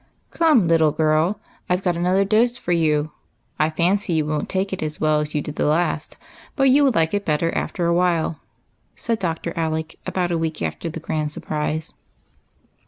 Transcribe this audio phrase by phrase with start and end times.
[0.31, 1.39] "/'^OME, little girl,
[1.69, 3.03] I 've got another dose for you.
[3.03, 3.11] ^^
[3.59, 6.17] I fancy you won't take it as well as you did the last,
[6.55, 8.39] but you will like it better after a while,"
[8.95, 9.53] said Dr.
[9.55, 11.93] Alec, about a week after the grand surprise.